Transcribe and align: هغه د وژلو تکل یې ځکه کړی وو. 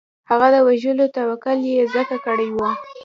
هغه 0.29 0.47
د 0.55 0.57
وژلو 0.67 1.05
تکل 1.15 1.59
یې 1.73 1.83
ځکه 1.95 2.15
کړی 2.25 2.49
وو. 2.51 2.69